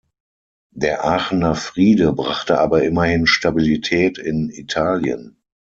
[0.71, 5.37] Der Aachener Friede brachte aber immerhin Stabilität in Italien.